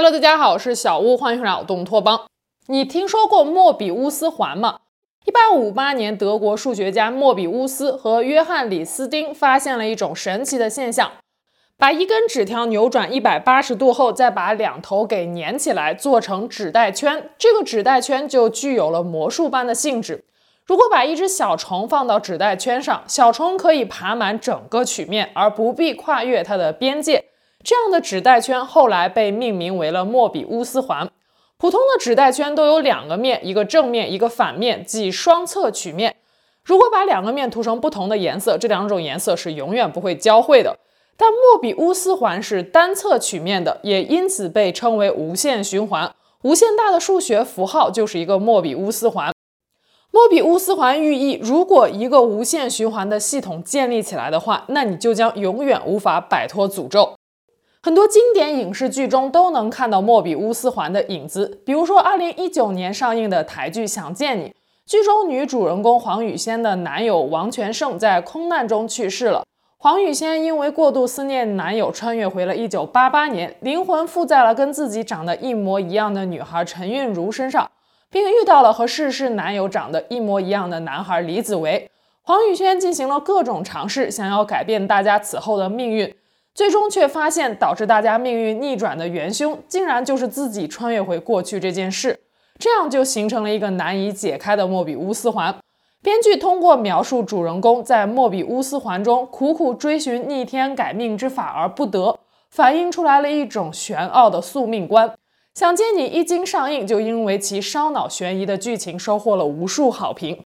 [0.00, 2.26] Hello，大家好，我是小屋，欢迎来脑洞拓邦。
[2.68, 4.78] 你听说过莫比乌斯环吗？
[5.24, 11.10] 一八五八年，德国数学家莫比乌斯和约翰李斯丁发现了一种神奇的现象：
[11.76, 20.24] 把一根纸条扭转一百八十度后，再把两头给粘起来，做成纸带圈，这个纸带圈就具有了魔术般的性质。
[20.64, 27.24] 如果把一只小虫放到纸带圈上，小虫可以爬满整个曲面，而不必跨越它的边界。
[27.64, 31.10] 这样的纸带圈后来被命名为了莫比乌斯环。
[31.58, 36.16] 普通的纸带圈都有两个面，一个正面，一个反面，即双侧曲面。
[36.64, 40.78] 如果把两个面涂成不同的颜色，这两种颜色是永远不会交汇的。
[41.16, 46.14] 但莫比乌斯环是单侧曲面的，也因此被称为无限循环。
[46.42, 49.32] 无限大的数学符号就是一个莫比乌斯环。
[50.12, 57.14] 莫比乌斯环寓意，如果一个无限循环的系统建立起来的话，那你就将永远无法摆脱诅咒。
[57.80, 64.48] 很多经典影视剧中都能看到莫比乌斯环的影子，比如说2019年上映的台剧《想见你》，
[64.84, 69.44] 剧中女主人公黄雨萱的男友王全胜在空难中去世了。
[69.76, 77.70] 黄雨萱因为过度思念男友，穿越回了1988年，灵魂附在了跟自己长得一模一样的女孩陈韵如身上，
[78.10, 81.88] 并遇到了和逝世男友长得一模一样的男孩李子维。
[82.22, 86.12] 黄雨萱进行了各种尝试，想要改变大家此后的命运。
[86.58, 92.18] 最终却发现，导致大家命运逆转的元凶，竟然就是自己穿越回过去这件事。
[92.58, 95.54] 这样就形成了一个难以解开的莫比乌斯环。
[96.02, 102.18] 编剧通过描述主人公在莫比乌斯环中苦苦追寻逆天改命之法而不得，
[102.50, 105.14] 反映出来了一种玄奥的宿命观。
[105.54, 110.42] 想见你一经上映，就因为其烧脑悬疑的剧情，收获了无数好评。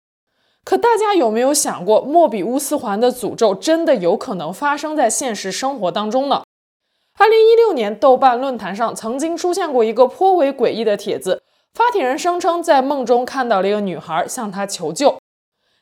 [0.63, 6.43] 可大家有没有想过，莫比乌斯环的诅咒真的有可能发生在现实生活当中呢？
[7.19, 15.17] 二零一六年，豆瓣论坛上曾经出现过一个颇为诡异的帖子，发帖人声称在梦中看到了一个女孩向他求救。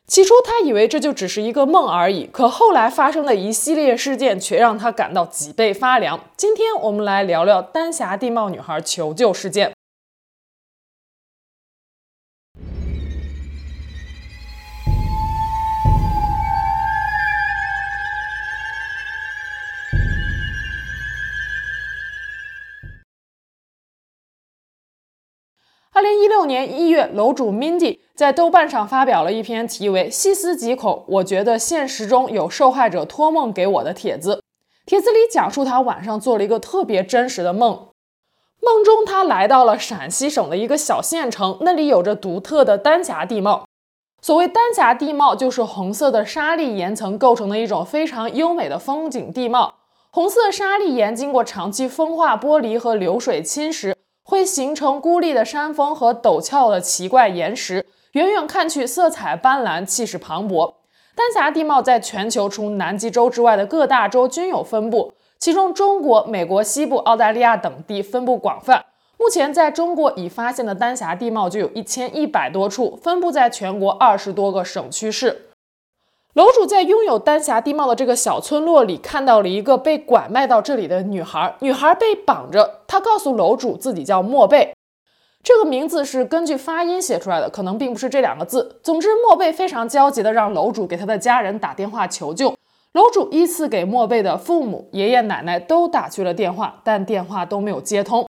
[0.07, 6.19] 起初他以为这就只是一个梦而已，可后来发生的一系列事件却让他感到脊背发凉。
[6.35, 9.71] 今天我们来聊聊丹霞地貌女孩求救事件。
[26.01, 34.41] 二零一六年一月，楼主 Mindy 在豆瓣上发表了一篇题为“细思极恐，我觉得现实中有受害者托梦给我的帖子”。
[34.87, 37.89] 帖子里讲述他晚上做了一个特别真实的梦，
[38.61, 43.67] 梦中他来到了陕西省的一个小县城，那里有着独特的丹霞地貌。
[44.23, 49.75] 所谓丹霞地貌，就是红色的沙砾岩层构成的一种非常优美的风景地貌。
[50.09, 53.93] 红色沙砾岩经过长期风化剥离和流水侵蚀。
[54.31, 60.75] 会形成孤立的山峰和陡峭的奇怪岩石，远远看去色彩斑斓，气势磅礴。
[61.13, 68.85] 丹霞地貌在全球除南极洲之外的各大洲均有分布，其中中国、美国西部、澳大利亚等地分布广泛。
[69.19, 75.50] 目前在中国已发现的丹霞地貌就有一千一百多处，分布在全国二十多个省区市。
[76.33, 81.55] 楼主在拥有丹霞地貌的这个小村落里，看到了一个被拐卖到这里的女孩。
[81.59, 84.73] 女孩被绑着，她告诉楼主自己叫莫贝，
[85.43, 88.79] 这个名字是根据发音写出来的，可能并不是这两个字。
[88.81, 92.55] 总之，莫贝非常焦急地让楼主给他的家人打电话求救。
[92.93, 98.25] 楼主依次给莫贝的父母、爷爷奶奶都打去了电话，但电话都没有接通。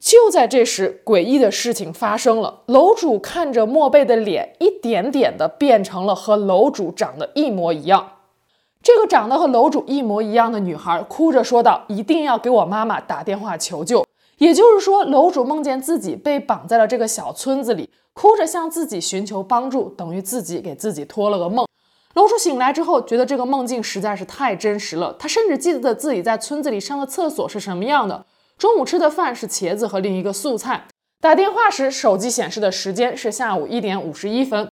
[0.00, 2.62] 就在这时，诡异的事情发生了。
[2.66, 8.12] 楼主看着莫贝的脸，一点点的变成了和楼主长得一模一样。
[8.82, 14.06] 这个长得和楼主一模一样的女孩哭着说道：“一定要给我妈妈打电话求救。”
[14.38, 21.66] 也就是说，楼主梦见自己被绑在了这个小村子里，哭着向自己寻求帮助，等于自己给自己托了个梦。
[22.14, 25.14] 楼主醒来之后，觉得这个梦境实在是太真实了。
[25.18, 28.24] 他甚至记得自己在村子里上的厕所是什么样的。
[28.60, 30.86] 中午吃的饭是茄子和另一个素菜。
[31.18, 34.68] 打电话时，手机显示的时间是下午一点五十一分。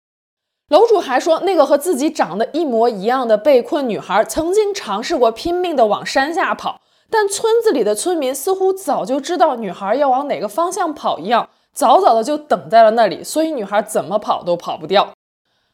[0.70, 15.12] 楼主还说，那个和自己长得一模一样的被困女孩曾经尝试过拼命地往山下跑，但村子里的村民似乎早就知道女孩要往哪个方向跑一样，早早的就等在了那里，所以女孩怎么跑都跑不掉。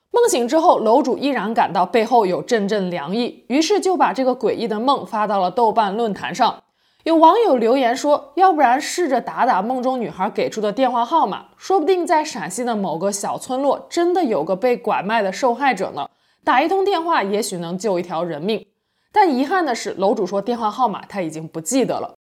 [0.09, 6.63] 梦醒之后，楼主依然感到背后有阵阵凉意，于是就把这个诡异的梦发到了豆瓣论坛上。
[7.05, 16.09] 有网友留言说：“要不然试着打打梦中女孩给出的电话号码，说不定在陕西的某个小村落真的有个被拐卖的受害者呢。
[16.43, 18.65] 打一通电话，也许能救一条人命。”
[19.11, 22.13] 但遗憾的是，楼主说电话号码他已经不记得了。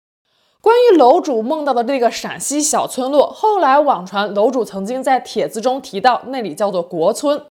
[0.60, 7.46] 关于楼主梦到的这个陕西小村落，后来网传楼主曾经在帖子中提到那里叫做国村，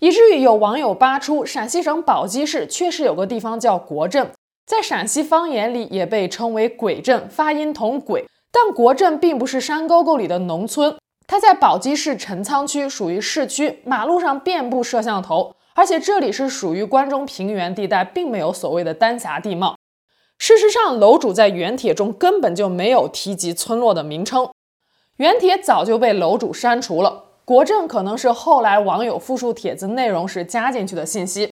[0.00, 4.32] 以至于有网友扒出陕西省宝鸡市确实有个地方叫国镇，
[4.68, 8.26] 在陕西方言里也被称为鬼镇，发音同鬼。
[8.52, 10.94] 但国镇并不是山沟沟里的农村，
[11.26, 19.74] 它在宝鸡市陈仓区，属于市区，马路上遍布摄像头，而且这里是属于关中平原地带，并没有所谓的丹霞地貌。
[20.36, 24.50] 事实上，楼主在原帖中根本就没有提及村落的名称，
[25.16, 27.24] 原帖早就被楼主删除了。
[27.46, 31.50] 国镇可能是后来网友复述帖子内容时加进去的信息。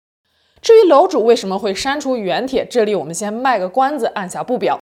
[0.64, 4.80] 至于楼主为什么会删除原帖，这里我们先卖个关子，按下不表。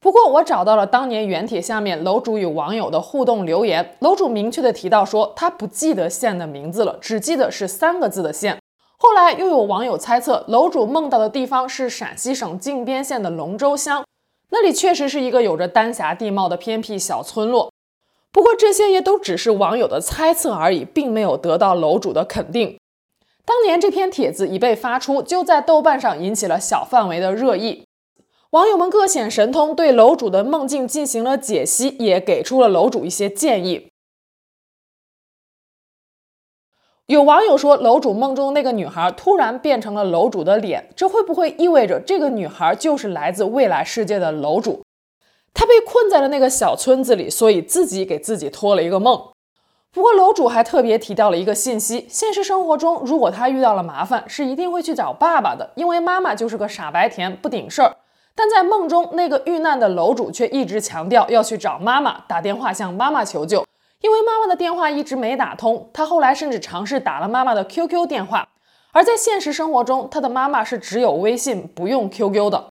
[0.00, 3.94] 不过，我找到了当年原帖下面楼主与网友的互动留言。
[4.00, 8.58] 楼主明确的提到说，他不记得县的名字了，只记得是三个字的县。
[8.98, 14.04] 后来又有网友猜测，楼主梦到的地方是陕西省靖边县的龙州乡，
[14.50, 17.70] 那里确实是一个有着丹霞地貌的偏僻小村落。
[18.32, 22.76] 不过，这些也都只是网友的猜测而已，并没有得到楼主的肯定。
[23.44, 27.86] 当年这篇帖子一被发出，就在豆瓣上引起了小范围的热议。
[28.50, 33.88] 网友们各显神通，对楼主的梦境进行了解析，也给出了楼主一些建议。
[37.06, 44.82] 有网友说，楼主梦中那个女孩突然变成了楼主的脸，这会不会意味着这个女孩就是来自未来世界的楼主？
[45.52, 49.31] 她被困在了那个小村子里，所以自己给自己托了一个梦。
[49.94, 57.94] 不过，楼主还特别提到了一个信息：现实生活中，如果他遇到了麻烦，是一定会去找爸爸的，因为妈妈就是个傻白甜，不顶事儿。
[58.34, 63.66] 但在梦中，那个遇难的楼主却一直强调要去找妈妈，打电话向妈妈求救，
[64.00, 65.90] 因为妈妈的电话一直没打通。
[65.92, 68.48] 他后来甚至尝试打了妈妈的 QQ 电话，
[68.92, 72.71] 而在现实生活中，他的妈妈是只有微信不用 QQ 的。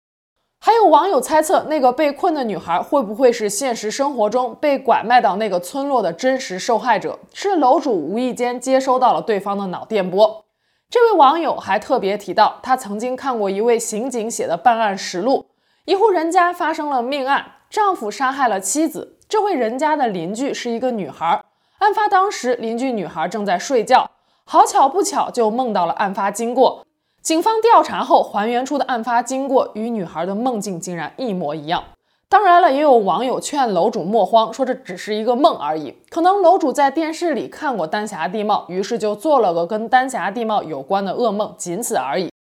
[0.62, 7.18] 还有网友猜测，那个被困的女孩会不会是现实生活中被拐卖到那个村落的真实受害者？
[7.34, 10.44] 是楼主无意间接收到了对方的脑电波。
[10.90, 15.46] 这位网友还特别提到，他曾经看过一位刑警写的办案实录。
[15.86, 19.18] 一户人家发生了命案，丈夫杀害了妻子。
[19.30, 21.44] 这位人家的邻居是一个女孩。
[21.78, 24.12] 案发当时，邻居女孩正在睡觉，
[24.44, 26.86] 好巧不巧就梦到了案发经过。
[27.30, 31.84] 警方调查后还原出的案发经过与女孩的梦境竟然一模一样。
[32.28, 35.96] 当然了，也有网友劝楼主莫慌，说这只是一个梦而已。
[36.10, 42.32] 可能楼主在电视里看过丹霞地貌，于是就做了个跟丹霞地貌有关的噩梦，仅此而已。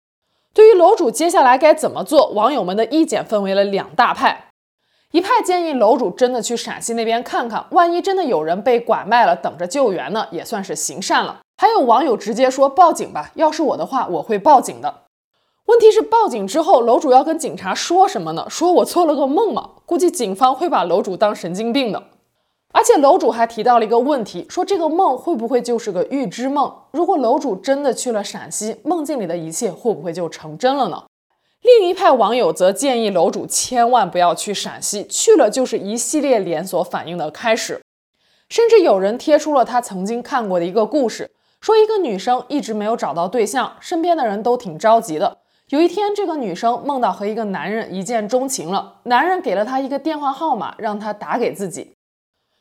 [0.55, 4.46] 对于楼主接下来该怎么做，网友们的意见分为了两大派。
[5.11, 11.40] 一派建议楼主真的去陕西那边看看，万一真的有人被拐卖了，等着救援呢，也算是行善了。
[11.60, 15.02] 还有网友直接说报警吧，要是我的话，我会报警的。
[15.66, 18.46] 问题是报警之后，楼主要跟警察说什么呢？
[18.49, 19.70] 说我做了个梦吗？
[19.84, 22.05] 估计警方会把楼主当神经病的。
[22.72, 26.72] 而且楼主还提到了一个问题，说这个梦会不会就是个预知梦？
[26.93, 31.06] 如果楼主真的去了陕西，梦境里的一切会不会就成真了呢？
[31.62, 37.82] 另一派网友则建议楼主千万不要去陕西，去了就是一系列连锁反应的开始。
[38.49, 45.38] 甚至有人贴出了他曾经看过的一个故事，说一个女生一直没有找到对象，身边的人都挺着急的。
[45.69, 51.94] 有一天，这个女生梦到和一个男人一见钟情了，男人给了她一个电话号码，让她打给自己。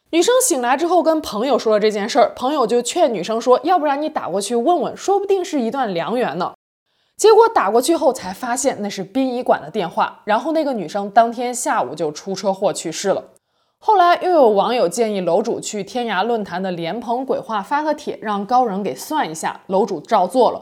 [0.10, 6.54] 女生醒来之后跟朋友说了这件事儿，朋友就劝女生说：“要不然你打过去问问，说不定是一段良缘呢。”
[7.16, 13.24] 结果打过去后才发现那是殡仪馆的电话，然后那个女生当天下午就出车祸去世了。
[13.88, 20.62] 后来又有网友建议楼主去天涯论坛的莲蓬鬼话发个帖，让高人给算一下，楼主照做了。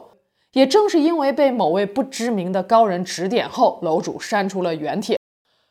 [0.52, 5.18] 也正是因为被某位不知名的高人指点后，楼主删除了原帖。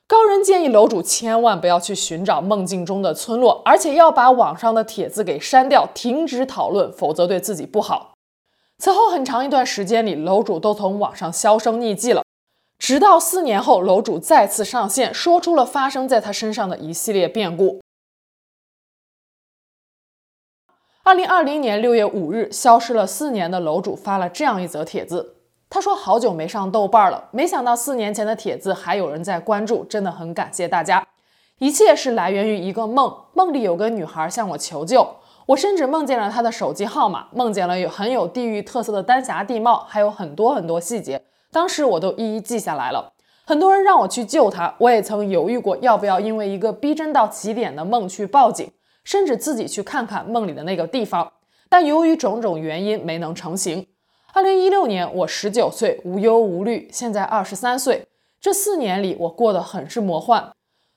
[0.05, 8.15] 高人建议楼主千万不要去寻找梦境中的村落，而且要把网上的帖子给删掉，停止讨论，否则对自己不好。
[8.79, 12.24] 此后很长一段时间里，楼主都从网上销声匿迹了。
[12.77, 17.81] 直到四年后，楼主再次上线，说出了发生在他身上的一系列变故。
[21.03, 25.35] 二零二零年六月五日，消失了四年的楼主发了这样一则帖子。
[25.69, 31.05] 他说：“好久没上豆瓣了，没想到四年前的帖子还有人在关注，真的很感谢大家。
[31.57, 35.15] 一切是来源于一个梦，梦里有个女孩向我求救，
[35.47, 41.25] 我甚至梦见了她的手机号码，梦见了有很有地域特色的丹霞地貌，还有很多很多细节，
[41.55, 43.13] 当时我都一一记下来了。
[43.45, 48.69] 很多人让我去救他，我也曾犹豫过要不要因为一个逼真到极点的梦去报警，
[49.05, 51.31] 甚至自己去看看梦里的那个地方，
[51.69, 53.87] 但由于种种原因没能成行。”
[54.35, 56.89] 二零一六年，我十九岁，无忧无虑。
[56.91, 58.05] 现在二十三岁，
[58.41, 60.51] 这四年里，我过得很是魔幻。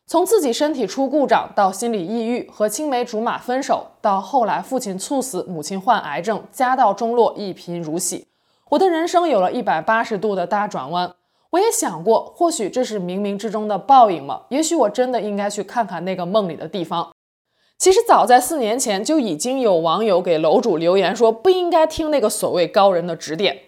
[0.09, 8.27] 从自己身体出故障到心理抑郁和青梅竹马分手，到后来父亲猝死，母亲患癌症，家道中落，一贫如洗，
[8.71, 11.15] 我的人生有了一百八十度的大转弯。
[11.51, 14.43] 我也想过，或许这是冥冥之中的报应吗？
[14.51, 17.11] 也许我真的应该去看看那个梦里的地方。
[17.79, 23.61] 其实早在四年前就已经有网友给楼主留言说，不应该听那个所谓高人的指点。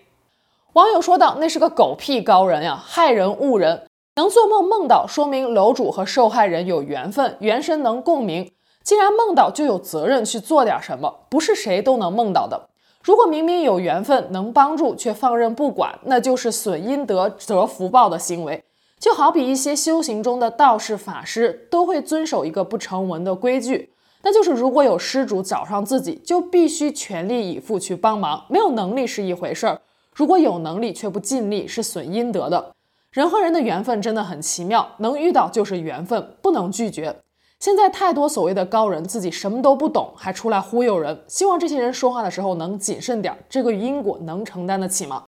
[0.74, 8.52] 网友说道：“那是个狗屁高人呀，害人误人。”能做梦梦到，说明楼主和受害人有缘分，元神能共鸣。
[8.82, 12.69] 既然梦到，就有责任去做点什么，不是谁都能梦到的。
[13.02, 18.62] 如果明明有缘分能帮助，却放任不管，那就是损阴德折福报的行为。
[18.98, 28.44] 就好比一些修行中的道士法师，都会遵守一个不成文的规矩，那就是如果有施主找上自己，就必须全力以赴去帮忙。
[28.50, 29.80] 没有能力是一回事儿，
[30.14, 32.74] 如果有能力却不尽力，是损阴德的。
[33.10, 37.16] 人和人的缘分真的很奇妙，能遇到就是缘分，不能拒绝。
[37.60, 41.22] 现在太多所谓的高人自己什么都不懂，还出来忽悠人。
[41.28, 45.24] 希望这些人说话的时候能谨慎点，这个因果能承担得起吗？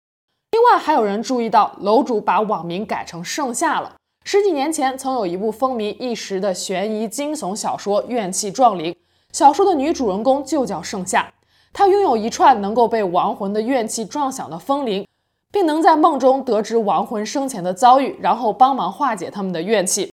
[0.51, 3.93] 另外，还有人注意到楼主把网名改成盛夏了。
[4.23, 8.93] 十几年前曾有一部风靡一时的悬疑惊悚小说《怨气撞灵》，
[9.33, 11.29] 小说的女主人公就叫盛夏，
[11.73, 15.05] 她拥有一串能够被亡魂的怨气撞响的风铃。
[15.51, 20.11] 并能在梦中得知亡魂生前的遭遇，然后帮忙化解他们的怨气。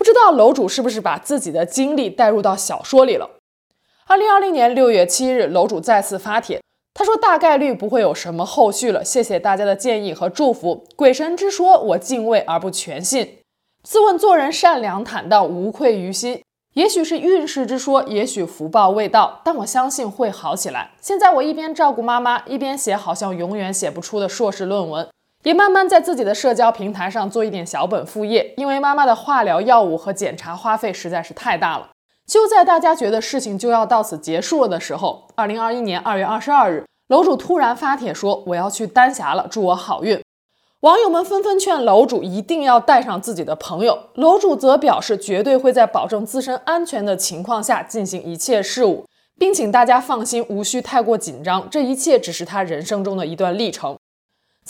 [0.00, 3.32] 不知道楼主是不是把自己的经历带入到小说里了？
[4.06, 6.62] 二零二零年六月七日，楼主再次发帖，
[6.94, 10.86] 他说大概率不会有什么后续了，谢谢大家的建议和祝福。
[10.96, 13.40] 鬼神之说，我敬畏而不全信。
[13.82, 16.40] 自问做人善良坦荡，无愧于心。
[16.72, 20.92] 也许是运势之说，也许福报未到，但我相信会好起来。
[21.02, 25.06] 现在我一边照顾妈妈，一边写好像永远写不出的硕士论文，
[25.42, 28.54] 也慢慢在自己的社交平台上做一点小本副业。
[28.56, 31.90] 因为妈妈的化疗药物和检查花费实在是太大了。
[32.26, 40.20] 就在大家觉得事情就要到此结束了的时候，二零二一年二月二十二日，楼主突然发帖说：“我要去丹霞了，祝我好运。”
[40.82, 49.04] 网友们纷纷劝楼主一定要带上自己的朋友，楼主则表示绝对会在保证自身安全的情况下进行一切事务，
[49.38, 53.96] 并请大家放心，无需太过紧张，这一切只是他人生中的一段历程。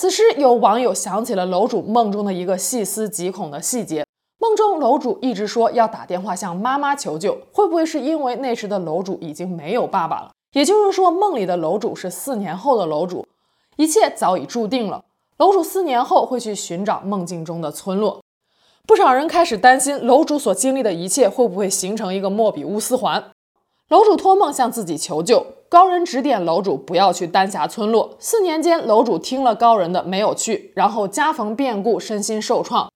[0.00, 4.06] 此时，有网友想起了楼主梦中的一个细思极恐的细节：
[4.38, 10.30] 梦中楼主一直说要打电话向妈妈求救，会不会是因为那时的楼主已经没有爸爸了？
[10.54, 13.26] 也就是说，梦里的楼主是四年后的楼主，
[13.76, 15.04] 一切早已注定了。
[15.36, 18.22] 楼主四年后会去寻找梦境中的村落，
[18.86, 23.22] 不少人开始担心楼主所经历的一切会不会形成一个莫比乌斯环。
[23.90, 28.14] 楼主托梦向自己求救，高人指点楼主不要去丹霞村落。
[28.20, 32.88] 四年间，楼主听了高人的没有去，然后家逢变故，身心受创。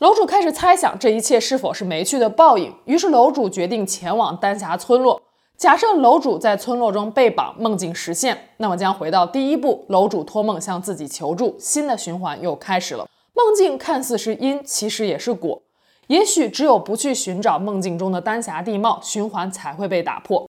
[0.00, 5.22] 楼主开始猜想这一切是否是没去的报应，于是楼主决定前往丹霞村落。
[5.56, 13.08] 假设楼主在村落中被绑，梦境实现，那么将回到第一步，楼主托梦向自己求助，新的循环又开始了。
[13.32, 15.62] 梦境看似是因，其实也是果。
[16.08, 20.48] 也许只有不去寻找梦境中的丹霞地貌，循环才会被打破。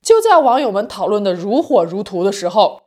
[0.00, 2.82] 就在网友们讨论得如火如荼的时候，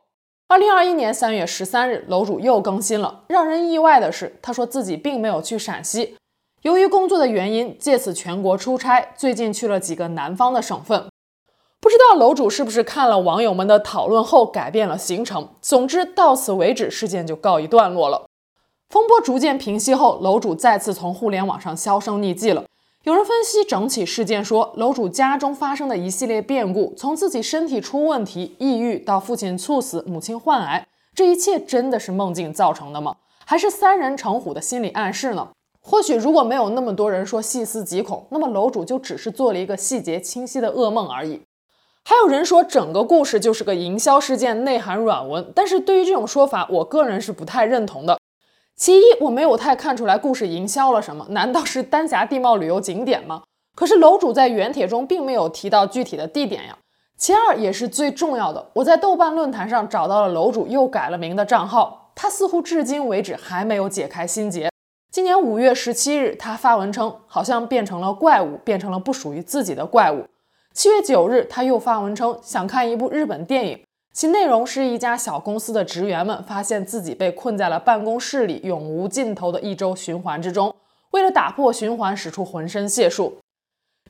[0.48, 3.24] 二零二一年三月十三日，楼主又更新了。
[3.28, 6.16] 让人意外的是，他说自己并没有去陕西，
[6.62, 11.06] 由于工作的原因，借此全国出差，最近去了几个南方的省份。
[11.80, 15.48] 不知道楼主是不是看了网友们的讨论后改变了行程。
[15.60, 18.26] 总之，到此为止，事件就告一段落了。
[18.92, 22.66] 风波逐渐平息后，楼主再次从互联网上销声匿迹了。
[23.04, 33.16] 有人分析整起事件说，楼主家中发生的一系列变故，从自己身体出问题、抑郁到父亲猝死、母亲患癌，这一切真的是梦境造成的吗？
[33.46, 35.48] 还是三人成虎的心理暗示呢？
[35.80, 41.40] 或许如果没有那么多人说细思极恐，那么楼主就只是做了一个细节清晰的噩梦而已。
[42.04, 45.50] 还有人说整个故事就是个营销事件，内含软文。
[45.54, 48.18] 但是对于这种说法，我个人是不太认同的。
[48.76, 53.42] 其一，我没有太看出来故事营销了什么，难道是丹霞地貌旅游景点吗？
[53.74, 56.76] 可是楼主在原帖中并没有提到具体的地点呀。
[57.16, 64.70] 其二，也是最重要的，我在豆瓣论坛上找到了楼主又改了名的账号，他似乎至今为止还没有解开心结。
[65.12, 70.26] 今年五月十七日，他发文称，好像变成了怪物，变成了不属于自己的怪物。
[70.74, 80.74] 七月九日，他又发文称想看一部日本电影，其内容是一家小公司的职员们发现自己被困在了办公室里永无尽头的一周循环之中，
[81.12, 83.38] 为了打破循环，使出浑身解数。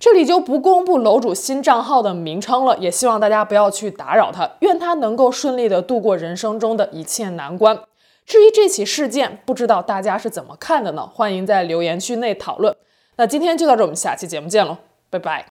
[0.00, 7.78] 这里就不公布楼主新账号的名称了，也希望大家不要去打扰他，愿他能够顺利的度过人生中的一切难关。
[8.26, 11.06] 至于这起事件，不知道大家是怎么看的呢？
[11.06, 12.74] 欢迎在留言区内讨论。
[13.16, 14.78] 那今天就到这，我们下期节目见喽，
[15.10, 15.51] 拜拜。